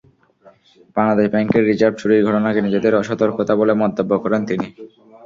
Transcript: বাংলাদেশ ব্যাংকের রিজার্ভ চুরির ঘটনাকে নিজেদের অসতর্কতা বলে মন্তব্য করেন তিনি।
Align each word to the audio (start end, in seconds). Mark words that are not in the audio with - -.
বাংলাদেশ 0.97 1.27
ব্যাংকের 1.33 1.63
রিজার্ভ 1.65 1.95
চুরির 1.97 2.25
ঘটনাকে 2.27 2.59
নিজেদের 2.61 2.93
অসতর্কতা 3.01 3.53
বলে 3.55 3.73
মন্তব্য 3.81 4.11
করেন 4.23 4.41
তিনি। 4.49 4.67